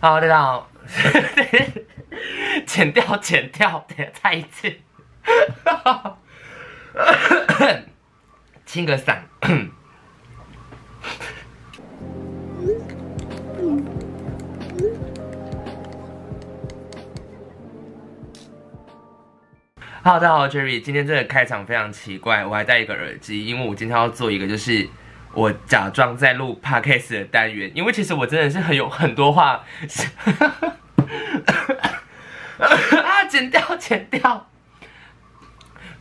[0.00, 0.70] 好，大家好，
[2.64, 3.84] 剪掉，剪掉，
[4.22, 4.72] 再一次，
[8.64, 9.16] 清个嗓。
[20.04, 24.88] 哈喽，大家好，Jerry，今天这个开场非常奇怪，我还戴一个耳机，因为我今天要做一个就是。
[25.38, 29.62] 我假装在录 podcast 的单元，因为其实我真的是很有很多话，
[32.58, 34.48] 啊，剪掉，剪掉。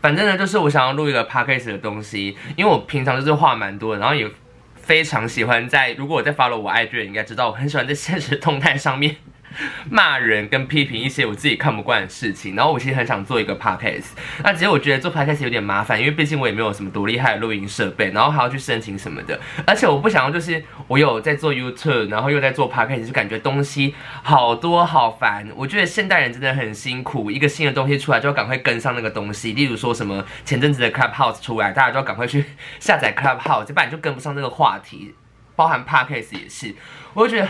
[0.01, 4.27] 反正呢，就是我想要录一个 podcast 的东西，因为我平常就是话蛮多的，然后也
[4.75, 9.17] 非常喜欢在，如果我在 follow 我 IG 的人应该知道，我很喜欢在现实动态上面。
[9.89, 14.05] 骂人跟批评一些我自己看不惯的事情，然后我其实很想做一个 podcast，
[14.43, 25.47] 那只是我觉得做 podcast 有点麻烦，因为毕竟我也没有什么多厉害的录音设备，然后还要去申请什么的，而且我不想要就是我有在做 YouTube，然后又在做 podcast，就感觉东西好多好烦。
[25.55, 32.45] 我觉得现代人真的很辛苦，一个新的东西出来就要赶快跟上那个东西，例如说什么前阵子的 Clubhouse 出来，大家就要赶快去
[32.79, 35.15] 下载 Clubhouse，不然就跟不上这个话题，
[35.55, 36.75] 包含 podcast 也是，
[37.13, 37.49] 我就觉得。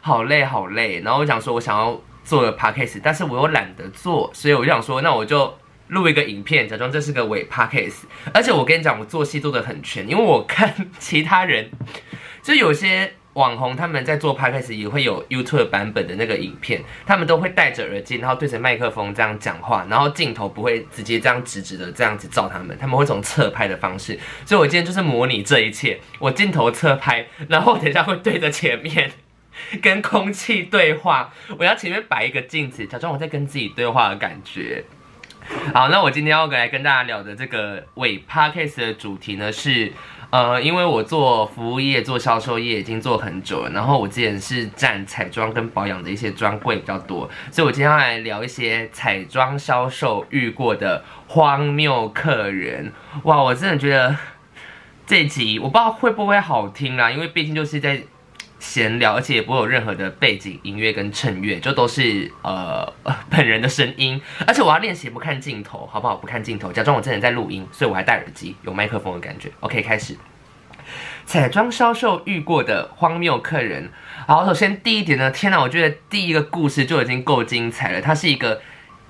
[0.00, 5.56] 好累好累，然后我想说，我想要做个 podcast，但是我又懒得做，所以我就想说，那我就
[5.88, 8.04] 录一个影片，假装这是个伪 podcast。
[8.32, 11.70] 而且我跟你讲，我做戏做得很全，因为我看其他人，
[12.42, 24.18] 就有些网红他们在做 podcast 也会有 YouTube 版本的那个影片，他们都会戴着耳机，然后对着麦克风这样讲话，然后镜头不会直接这样直直的这样子照他们，他们会从侧拍的方式。
[24.44, 29.10] 所以我今天就是模拟这一切，我镜头侧拍，然后等一下会对着前面。
[29.82, 34.84] 跟空气对话，我要前面摆一个镜子，假装我在跟自己对话的感觉。
[35.72, 39.90] 好，那我今天要来跟大家聊的这个尾 Podcast 的主题呢是，
[40.28, 52.92] 呃，因为我做服务业、做销售业已经做很久了，然后我之前是站彩妆跟保养的一些专柜比较多，所以我今天要来聊一些彩妆销售遇过的荒谬客人。
[53.22, 54.14] 哇，我真的觉得
[55.06, 58.02] 这集我不知道会不会好听啦，因为毕竟就是在。
[58.58, 62.92] 闲聊，而且也不会有任何的背景音乐跟衬乐，就都是呃
[63.30, 64.20] 本人的声音。
[64.46, 66.16] 而且我要练习不看镜头，好不好？
[66.16, 69.50] 不看镜头，假装我真的在录音，所以我还戴耳机，有麦克风的感觉。
[69.60, 70.16] OK，开始。
[71.24, 73.90] 彩妆销售遇过的荒谬客人。
[74.26, 78.00] 好，首先第一点呢，天哪，我觉得第一个故事就已经够精彩了。
[78.00, 78.60] 它是一个。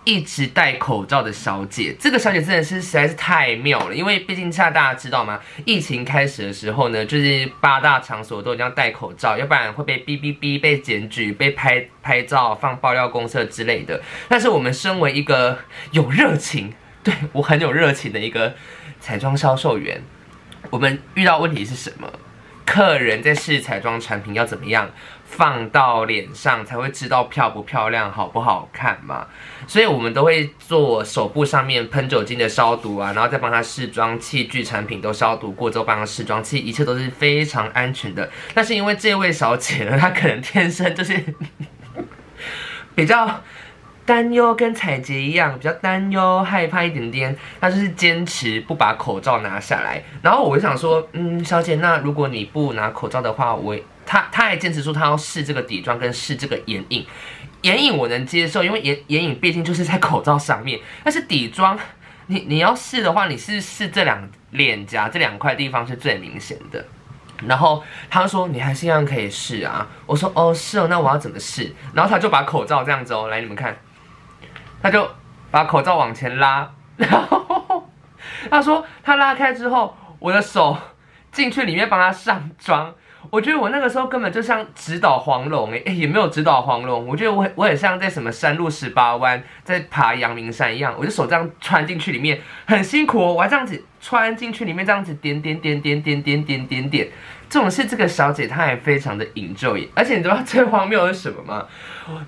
[0.09, 5.39] 一直戴口罩的小姐，这个小姐真的是实在是太妙了，因为毕竟现在大家知道吗？
[5.67, 14.01] 疫情开始的时候呢，就是八大场所都一定要戴口罩，要不然会被哔哔哔、被检举、被拍拍照、放爆料公社之类的。
[14.31, 15.59] 但是我们身为一个
[15.91, 16.73] 有热情，
[17.05, 18.55] 对，我很有热情的一个
[19.01, 20.01] 彩妆销售员，
[20.71, 22.11] 我们遇到问题是什么？
[22.65, 24.91] 客人在试彩妆产品要怎么样
[25.31, 29.27] 放到脸上才会知道漂不漂亮、好不好看嘛？
[29.67, 38.29] 所以我们都会做手部上面喷酒精的消毒啊，然后再帮他试妆，器具产品都消毒过之后帮他试妆，其实一切都是非常安全的。
[38.55, 41.23] 但是因为这位小姐呢，她可能天生就是
[42.97, 43.41] 比较。
[44.09, 50.03] 担忧跟彩洁一样，比较担忧害怕一点点，他就是坚持不把口罩拿下来。
[50.23, 53.77] 然后我就想说，嗯，小姐，那如果你不拿口罩的话，我
[54.09, 57.07] 他他还坚持说他要试这个底妆跟试这个眼影，
[57.61, 60.81] 眼影我能接受，因为眼眼影毕竟就是在口罩上面。
[61.05, 61.79] 但是底妆，
[62.29, 66.83] 你你要试的话，你是试这两脸颊这两块地方是最明显的。
[67.47, 69.87] 然后他说你还是一样可以试啊。
[70.07, 71.71] 我说哦是哦，那我要怎么试？
[71.93, 73.77] 然后他就把口罩这样子哦，来你们看。
[74.83, 75.07] 他就
[75.51, 77.87] 把口罩往前拉，然后
[78.49, 80.79] 他说他拉开之后，我的手
[81.31, 82.95] 进去里面帮他上妆。
[83.31, 87.07] 我觉得我那个时候根本就像直捣黄龙诶，也没有直捣黄龙。
[87.07, 93.35] 我觉得我我也像在什么山路十八弯在爬阳明山一样，我就手这样穿进去里面，很辛苦哦。
[93.35, 97.09] 我还这样子穿进去里面，这样子点点点点点点点点点。
[97.51, 101.67] 这种事，这个小姐她还非常的 enjoy，而且你知道最荒谬的是什么吗？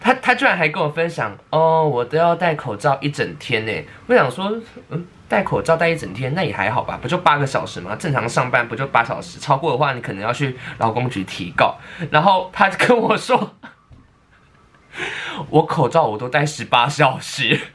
[0.00, 3.72] 她她居然还跟我分享哦，我都要戴口罩一整天呢。
[4.06, 4.50] 我想说，
[4.88, 7.94] 嗯，戴口罩戴一整天那也还好吧，不就八个小时吗？
[7.94, 9.38] 正常上班不就八小时？
[9.38, 11.76] 超过的话你可能要去劳工局提告。
[12.10, 13.54] 然后他跟我说，
[15.50, 17.60] 我口罩我都戴十八小时。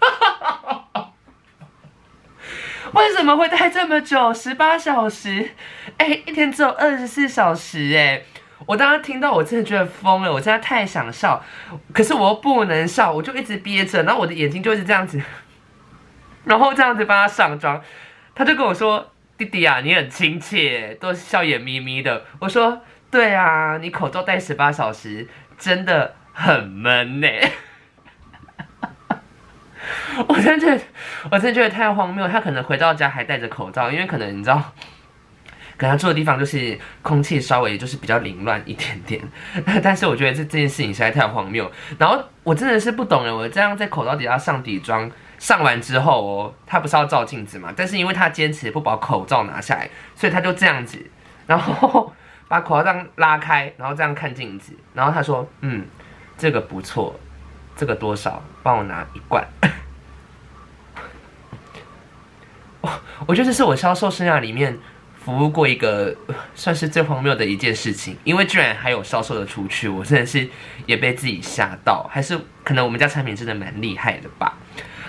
[2.92, 4.34] 为什么会戴这么久？
[4.34, 5.52] 十八小时，
[5.98, 8.22] 哎，一天只有二十四小时，哎，
[8.66, 11.42] 我当时听到我真的觉得疯了，我真的太想笑，
[11.94, 15.22] 可是我又不能笑，我就一直憋着，然后我的眼睛就一直这样子，
[16.46, 17.82] 然后这样子帮他上妆，
[18.34, 22.82] 他就跟我说：“弟弟啊，你很亲切，都笑眼眯眯的。”我说
[23.12, 25.28] ：“对啊，你口罩戴十八小时，
[25.58, 27.28] 真的很闷呢。
[30.28, 30.82] 我真的觉得，
[31.30, 32.28] 我真的觉得太荒谬。
[32.28, 34.74] 他可能回到家还戴着口罩，因为可能你知道，
[35.78, 39.22] 可能他住的地方就是空气稍微就是比较凌乱一点点。
[39.84, 41.70] 但是我觉得这这件事情实在太荒谬。
[42.00, 47.74] 然后我真的是不懂了，我这样在口罩底下上底妆，上完之后哦，他不是要照镜子嘛？
[47.76, 51.06] 但是因为他坚持不把口罩拿下来，所以他就这样子，
[51.46, 52.14] 然后
[52.48, 55.86] 把口罩这样拉开，然后这样看镜子，然后他说：“嗯，
[56.38, 57.20] 这个不错，
[57.76, 58.42] 这个多少？
[58.64, 59.46] 帮我拿一罐。”
[63.26, 64.78] 我觉得这是我销售生涯里面
[65.18, 66.16] 服务过一个
[66.54, 70.48] 算是最荒谬的一件事情，因为居然还有销售的出去，我真的是
[70.86, 74.54] 也被自己吓到，还是可能我们家产品真的蛮厉害的吧。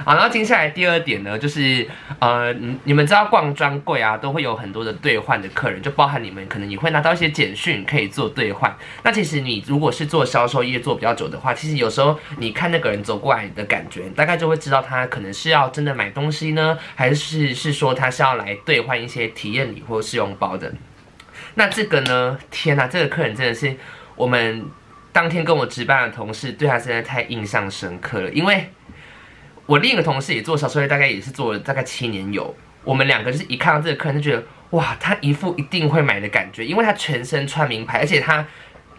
[0.05, 1.89] 好，然后接下来第二点呢，就是
[2.19, 8.77] 呃，你你们知道逛专柜啊，都会有很多的兑换的客人，就包含你们可能你会拿到一些简讯可以做兑换。
[9.03, 20.73] 那其实你如果是做销售业做比较久的话，其实有时候你看那个人走过来的感觉，大概就会知道他可能是要真的买东西呢，还是是说他是要来兑换一些体验礼或试用包的。
[21.55, 23.75] 那这个呢，天哪，这个客人真的是
[24.15, 24.67] 我们
[25.13, 28.71] 当天跟我值班的同事对他实在太印象深刻了，因为。
[29.67, 32.55] 我另一个同事也做销售，大概也是做了大概七年有。
[32.85, 38.47] 我们两个就是一看到这个客人就觉得，哇，他一副一定会买的感觉，因为他全身穿名牌，而且他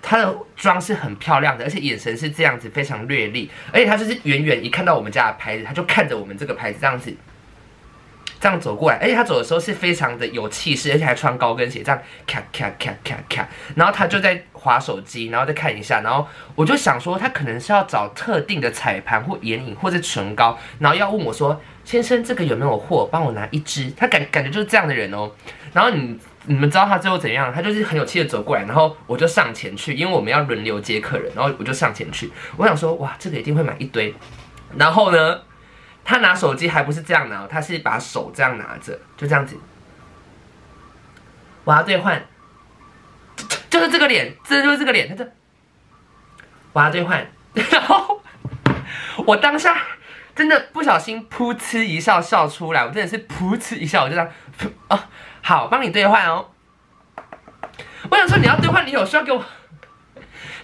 [0.01, 7.15] 他的妆是很漂亮的，而且眼神是这样子非常锐利，而且他就是远远一看到我们家的牌子，他就看着我们这个牌子这样子。
[8.39, 25.31] 这样走过来，而且他走的时候是非常的有气势，而且还穿高跟鞋，这样咔咔咔咔咔，然后他就在滑手机，然后再看一下，然后我就想说，他可能是要找特定的彩盘或眼影或者唇膏，然后要问我说，先生这个有没有货，帮我拿一支，他感感觉就是这样的人哦。
[25.73, 27.51] 然后你你们知道他最后怎样？
[27.51, 34.13] 他就是很有气的走过来，然后我就上前去，因为我们要轮流接客人，然后我就上前去，我想说，哇，这个一定会买一堆，
[34.77, 35.39] 然后呢？
[36.09, 39.59] 他拿手机还不是这样拿，他是把手这样拿着，就这样子。
[41.65, 42.25] 我要兑换，
[43.69, 45.29] 就是这个脸，这就是这个脸，他这。
[46.71, 48.21] 我要兑换，然后
[49.25, 49.75] 我当下
[50.33, 54.31] 真的不小心噗嗤一笑笑出来，我真的是噗嗤一笑，我就这样，
[54.87, 54.97] 哦，
[55.41, 56.49] 好，帮你兑换哦。
[58.09, 59.43] 我想说你要兑换，你有需要给我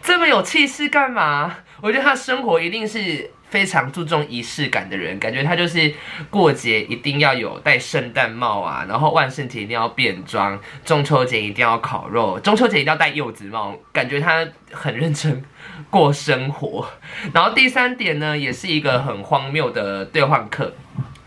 [0.01, 1.53] 这么有气势干嘛？
[1.81, 3.29] 我觉得他生活一定是。
[3.53, 5.93] 非常注重仪式感的人，感觉他就是
[6.31, 15.45] 过节一定要有戴圣诞帽啊，然后万圣节一定要变装，中秋节一定要烤肉，中秋节一定要戴柚子帽，感觉他很认真
[15.91, 16.89] 过生活。
[17.31, 20.73] 然后第三点呢，也是一个很荒谬的兑换课，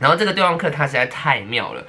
[0.01, 1.87] 然后这个兑换课他实在太妙了，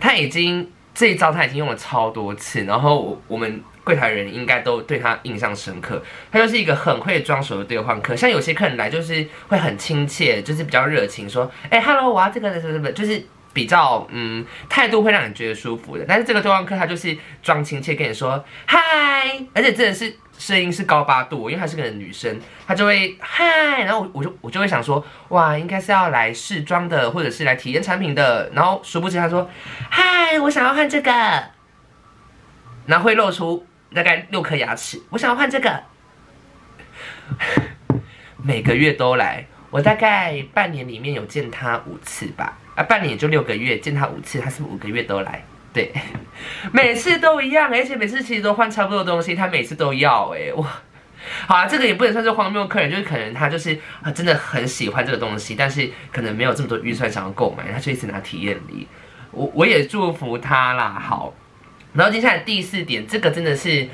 [0.00, 3.62] 他已经这一招他已经用了超多次，然后我们。
[3.86, 6.02] 柜台人应该都对他印象深刻，
[6.32, 8.16] 他就是一个很会装熟的兑换客。
[8.16, 18.76] 像有些客人来就是会很亲切，就是比较热情，说：“哎，Hello，我要这个什么什么，就是比较嗯态度会让你觉得舒服的。”但是这个兑换客他就是装亲切跟你说嗨，
[19.54, 28.50] 而且真的是声音是高八度，因为她是个女生，她就会嗨，然后我我就我就会想说哇，应该是要来试妆的，或者是来体验产品的。
[28.52, 29.48] 然后殊不知他说
[29.88, 31.12] 嗨，我想要换这个，
[32.86, 33.64] 然后会露出。
[33.94, 35.82] 大概六颗牙齿，我想要换这个。
[38.42, 42.56] 每个月都来，我大概半年里面有见他五次吧。
[42.74, 45.42] 啊，半年也就六个月，见他五次，他是五个月都来？
[45.72, 45.92] 对，
[46.72, 50.66] 每次都一样，而且每次其实都换差不多的东西，他每次都要哎哇。
[51.46, 58.86] 好啊，这个也不能算是荒谬客人，就是可能他就是啊真的很喜欢这个东西，但是可能没有这么多预算想要购买，他就一直拿体验礼。
[59.32, 61.34] 我我也祝福他啦，好。
[61.96, 63.88] 然后接下来第四点，这个真的是，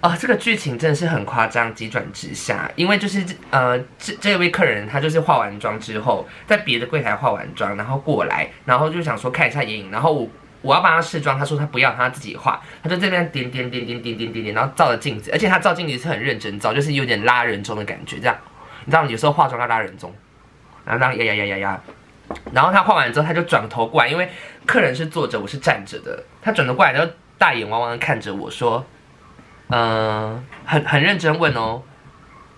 [0.00, 2.70] 啊、这个剧情真的是很夸张，急转直下。
[2.76, 10.28] 因为就是呃，这这位客人他就是化完妆之后，在别的柜台化完妆，然后过来，然后就想说看一下眼影，然后我
[10.60, 18.36] 我要帮他试妆，他说他不要，他自己画，他就这边点点点点点点点点，然后照着镜子，而且他照镜子是很认真照，就是有点拉人中的感觉，这样，
[18.84, 20.14] 你知道有时候化妆要拉人中，
[20.84, 21.80] 然后这样呀呀呀呀呀。
[22.50, 24.26] 然后他画完之后，他就转头过来，因为
[24.64, 26.24] 客人是坐着，我是站着的。
[26.40, 27.12] 他转头过来，然后
[27.42, 28.86] 大眼汪汪的看着我说
[29.66, 31.82] ：“嗯、呃，很很认真问哦，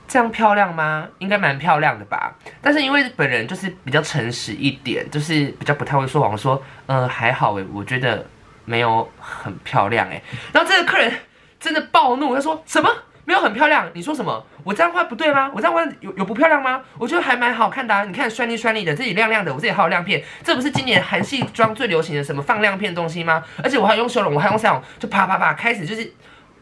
[0.06, 1.08] 这样漂亮吗？
[1.20, 2.34] 应该蛮漂亮的吧？
[2.60, 6.36] 但是因为本人就是比较诚实一点，就是比较不太会说谎。
[6.36, 8.26] 说，嗯、还好诶，我觉得
[8.66, 10.22] 没有很漂亮诶。
[10.52, 11.10] 然后这个客人
[11.58, 12.90] 真的暴怒，他说什么？”
[13.26, 14.44] 没有很漂亮，你说什么？
[14.62, 15.50] 我这样画不对吗？
[15.54, 16.82] 我这样画有有不漂亮吗？
[16.98, 18.04] 我觉得还蛮好看的啊！
[18.04, 23.42] 你看，酸腻酸腻的，这里亮亮的，我这里还有亮片，这不是今年韩系妆最流行的什么放亮片东西吗？
[23.62, 26.12] 而且我还用修容，我还用腮红，就啪啪啪开始就是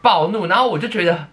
[0.00, 1.26] 暴怒，然后我就觉得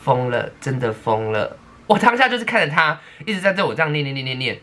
[0.00, 1.56] 疯了，真的疯了。
[1.86, 4.58] 我当下就是看着他一直在对我这样念念念念念，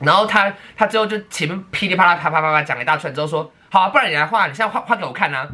[0.00, 5.48] 然后他他最后就前面噼里啪啦啪啪啪啪讲一大串之后说，好啊，不然你来画，你现在画画给我看啊。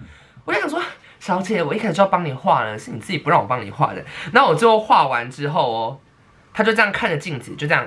[0.46, 0.80] 我就想说，
[1.20, 4.02] 小姐，我一开始就要帮你画了，是你自己不让我帮你画的。
[4.32, 6.00] 那我最后画完之后哦，
[6.52, 7.86] 他就这样看着镜子，就这样，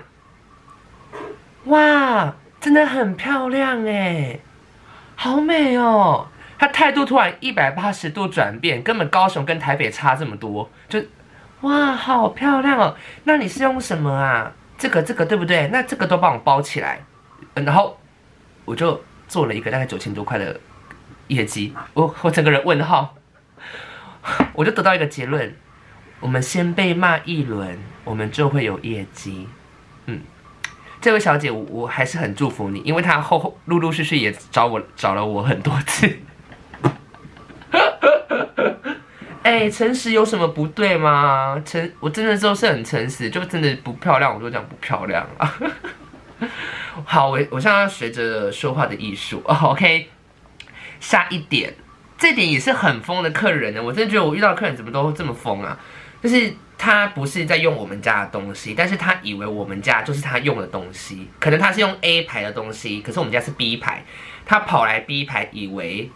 [1.65, 4.39] 哇，真的很漂亮哎，
[5.15, 6.27] 好美哦。
[6.59, 11.03] 他态度突然一百八十度转变，根本高雄跟台北差这么多，就
[11.61, 12.95] 哇，好漂亮哦。
[13.23, 14.51] 那你是用什么啊？
[14.77, 15.67] 这个这个对不对？
[15.73, 17.01] 那这个都帮我包起来，
[17.55, 17.97] 然后
[18.65, 20.59] 我就做了一个大概九千多块的
[21.27, 23.15] 业绩，我我整个人问号，
[24.53, 25.55] 我就得到一个结论：
[26.19, 29.47] 我们先被骂一轮，我们就会有业绩。
[30.05, 30.21] 嗯，
[31.01, 36.09] 这位小姐，我我还是很祝福你，因为她后后陆陆续续也找我找了我很多次。
[39.43, 41.61] 哎、诚实有什么不对吗？
[41.65, 45.53] 诚，我真的就是很诚实，就真的不漂亮，我就讲不漂亮啊。
[47.03, 49.41] 好，我我现在要学着说话的艺术。
[49.45, 50.07] OK，
[51.01, 51.73] 下一点，
[52.23, 53.83] 这点也是很疯的客人呢。
[53.83, 55.77] 我真的觉得我遇到客人怎么都这么疯啊？
[56.21, 64.05] 就是他不是在用我们家的东西，但是他以为我们家就是他用的东西，可能他是用 A 牌的东西，可是我们家是 B 牌，
[64.45, 66.09] 他跑来 B 牌，以为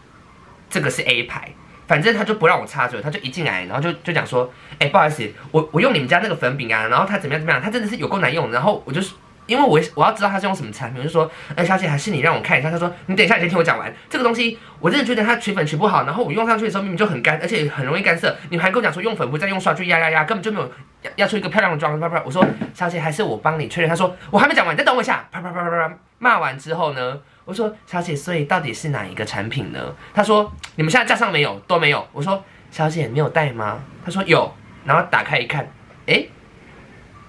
[0.70, 1.52] 这个是 A 牌。
[1.88, 4.50] 反正他就不让我插嘴，他就一进来，然后就就讲说，
[4.80, 8.50] 哎、不好意思，我我用你们家那个粉饼啊，然后他怎么样怎么样，他真的是有够难用。
[8.50, 9.02] 然后我就
[9.48, 12.70] 因为我我要知道他是用什么产品，我就说，哎、小姐，还是你让我看一下。
[12.70, 13.92] 他说，你等一下，你先听我讲完。
[14.10, 18.36] 这个东西我真的觉得它取粉取不好，然后我用上去的时候明明就很干，而且很容易干涩。
[18.50, 20.72] 你还跟我讲说用粉扑再用刷，就压压压，根本就没有
[21.16, 22.00] 压出一个漂亮的妆。
[22.00, 23.90] 啪啪，我说，小姐，还是我帮你确认。
[23.90, 25.28] 他说，我还没讲完，你再等我一下。
[25.32, 27.20] 啪啪啪啪啪，骂完之后呢？
[27.46, 29.96] 我说，小姐，所以到底是哪一个产品呢？
[30.14, 32.06] 他说，你们现在架上没有，都没有。
[32.12, 32.44] 我说。
[32.70, 33.80] 小姐，你有带吗？
[34.04, 35.66] 他说有，然后打开一看，
[36.08, 36.30] 诶，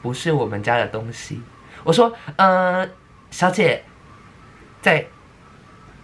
[0.02, 1.40] 不是我们家的东西。
[1.88, 2.86] 我说，呃，
[3.30, 3.82] 小姐，
[4.82, 5.06] 在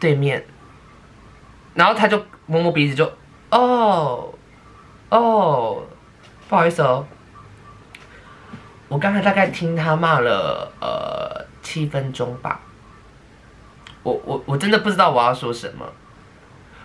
[0.00, 0.42] 对面。
[1.74, 3.04] 然后他就摸摸鼻子就，
[3.50, 4.32] 哦，
[5.10, 5.82] 哦，
[6.48, 7.06] 不好意思哦。
[8.88, 12.62] 我刚才大概听他骂了呃七分钟吧。
[14.02, 15.86] 我我我真的不知道我要说什么。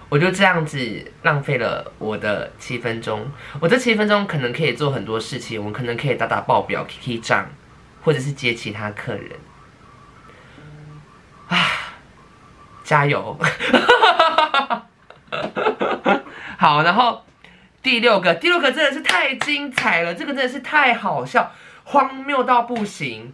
[0.10, 3.25] 我就这样子浪费了我的七分钟，
[3.62, 7.48] 我这七分钟可能可以做很多事情，我可能可以打打报表、K K 账，
[8.01, 9.32] 或者是接其他客人。
[11.48, 11.58] 啊，
[12.84, 13.38] 加油！
[16.58, 17.24] 好，然后
[17.82, 21.51] 第六个，第六个真的是太精彩了，这个真的是太好笑，
[21.86, 23.34] 荒谬到不行。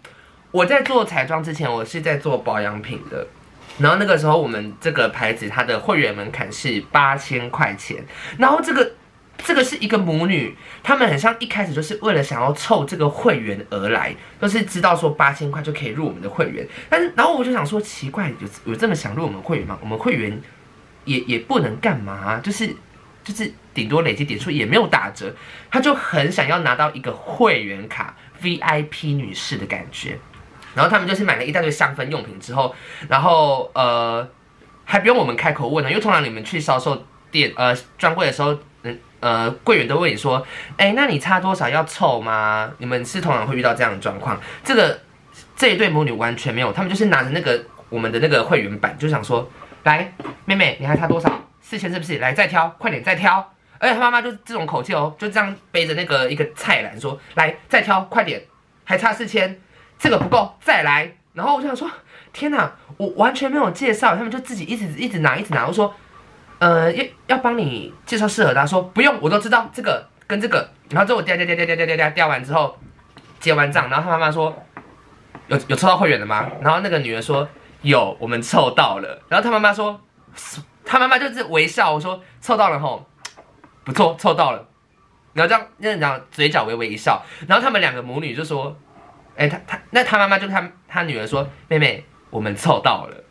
[0.52, 3.28] 我在做彩妆之前，我是在做保养品的。
[3.80, 8.06] 然后那个时候，我们这个牌子它的会员门槛是八千块钱。
[8.38, 8.94] 然后这个
[9.38, 16.66] 这个是一个母女，他们很像一开始就是为了想要凑这个会员而来，都是知道说八千块就可以入我们的会员。
[16.90, 19.78] 但是然后我就想说，奇怪，有有这么想入我们会员吗？
[19.82, 20.42] 我们会员
[21.04, 22.68] 也也不能干嘛，就是
[23.24, 25.36] 就是顶多累积点数也没有打折，
[25.70, 30.18] 他就很想要拿到一个会员卡，VIP 女士的感觉。
[30.74, 32.76] 然后他们就是买了一大堆香氛用品之后，
[33.08, 34.28] 然后呃
[34.84, 38.58] 还不用我们开口问呢，因为通常你们去销售店呃专柜的时候，
[39.20, 40.46] 呃柜员都问你说，
[40.78, 42.72] 哎，那你差多少要凑吗？
[42.78, 44.40] 你们是通常会遇到这样的状况。
[44.64, 45.00] 这个
[45.56, 49.50] 这一对母女完全没有，他们就是拿着那个我们的那个会员版，就想说，
[49.84, 50.14] 来
[50.46, 51.32] 妹妹你还差多少？
[51.62, 52.20] 四千是不是？
[52.20, 53.52] 来再挑，快点再挑。
[53.78, 58.42] 而且他妈妈就这种口气哦，就这样背着那个一个菜篮说，来再挑，快点，
[58.84, 59.60] 还差四千。
[59.98, 61.12] 这个不够，再来。
[61.34, 61.90] 然后我就想说，
[62.32, 65.68] 天哪，我完全没有介绍，他们就自己一直一直拿，一直拿。
[65.68, 65.94] 我说，
[66.60, 68.54] 呃，要要帮你介绍适合。
[68.54, 70.70] 他说不用，我都知道这个跟这个。
[70.90, 72.78] 然后之后我调调调调调调调调完之后，
[73.40, 74.56] 结完账，然后他妈妈说，
[75.48, 76.50] 有有抽到会员的吗？
[76.62, 77.48] 然后那个女儿说
[77.82, 79.22] 有，我们凑到了。
[79.30, 80.00] 然后他妈妈说，
[80.86, 83.06] 他妈妈就是微笑，我说凑到了吼，
[83.84, 84.68] 不错，凑到了。
[85.34, 87.22] 然后这样这样讲，嘴角微微一笑。
[87.48, 88.76] 然后他们两个母女就说。
[89.38, 93.24] 哎，他他那他妈妈就他他女儿说，妹妹，我们凑到了。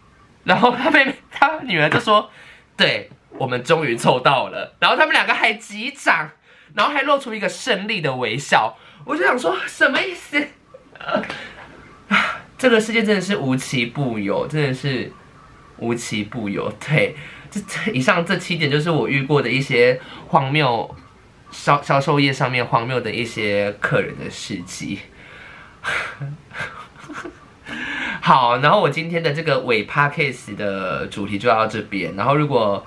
[0.43, 2.28] 然后他妹妹他女儿就说，
[2.76, 4.75] 对，我们终于凑到了。
[4.81, 6.31] 然后他们两个还击掌，
[6.75, 8.76] 然后还露出一个胜利的微笑。
[9.04, 10.47] 我就想说，什么意思？
[12.57, 15.12] 这个世界真的是无奇不有，真的是
[15.78, 16.73] 无奇不有。
[16.73, 17.14] 对，
[17.50, 20.97] 这以上这七点就是我遇过的一些荒谬
[21.50, 24.99] 销销售业上面荒谬的一些客人的事迹。
[28.26, 32.16] 好，然后我今天的这个尾 Podcast 的主题就到这边。
[32.16, 32.83] 然后如果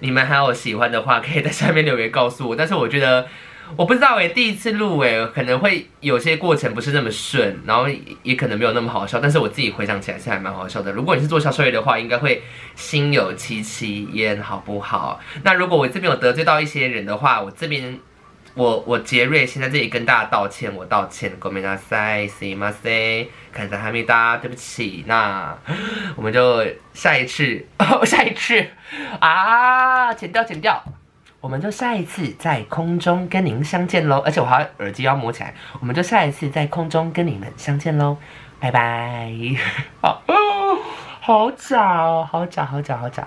[0.00, 2.54] 你们还有喜欢的话，可以在下面留言告诉我。
[2.54, 3.26] 但是我觉得
[3.74, 7.86] 我不知道哎，第一次录哎，可能会有些过程不是那么顺，然后
[8.22, 10.92] 也可能没有那么好笑，但是我自己回想起来是还蛮好笑的。
[10.92, 12.42] 如果你是做销售业的话，应该会
[12.74, 15.18] 心有戚戚焉，好不好？
[15.42, 17.98] 那如果我这边有得罪到一些人的话，我这边
[18.55, 25.05] 我我杰瑞先在这里跟大家道歉，我道歉，ごめんなさい、すいません、感谢哈密达，对不起。
[25.07, 25.55] 那
[26.15, 28.65] 我们就下一次，哦，下一次
[29.19, 30.83] 啊，剪掉，剪掉。
[31.39, 35.53] 我们就下一次在空中跟您相见喽，而且我还耳机要摸起来。
[35.79, 38.17] 我们就下一次在空中跟你们相见喽，
[38.59, 39.31] 拜拜。
[40.01, 40.21] 好，
[41.21, 43.25] 好假哦，好假，好假，好假。